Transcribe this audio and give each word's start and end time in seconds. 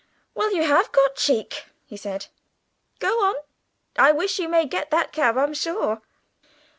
"Well, 0.33 0.51
you 0.51 0.63
have 0.63 0.91
got 0.91 1.15
cheek!" 1.15 1.65
he 1.85 1.95
said. 1.95 2.25
"Go 2.97 3.23
on, 3.23 3.35
I 3.97 4.11
wish 4.11 4.39
you 4.39 4.49
may 4.49 4.65
get 4.65 4.89
that 4.89 5.11
cab, 5.11 5.37
I'm 5.37 5.53
sure!" 5.53 6.01